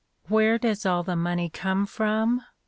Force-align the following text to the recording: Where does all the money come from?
Where 0.29 0.57
does 0.57 0.83
all 0.83 1.03
the 1.03 1.15
money 1.15 1.47
come 1.47 1.85
from? 1.85 2.41